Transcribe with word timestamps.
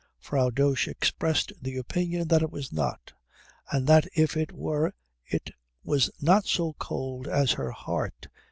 Frau 0.17 0.49
Dosch 0.49 0.87
expressed 0.87 1.53
the 1.61 1.77
opinion 1.77 2.27
that 2.29 2.41
it 2.41 2.49
was 2.49 2.73
not, 2.73 3.13
and 3.71 3.85
that 3.85 4.07
if 4.15 4.35
it 4.35 4.51
were 4.51 4.95
it 5.27 5.51
was 5.83 6.09
not 6.19 6.47
so 6.47 6.73
cold 6.79 7.27
as 7.27 7.51
her 7.51 7.69
heart. 7.69 8.27